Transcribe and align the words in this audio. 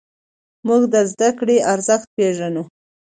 موږ 0.67 0.81
د 0.93 0.95
زدهکړې 1.11 1.57
ارزښت 1.73 2.07
پېژنو. 2.15 2.63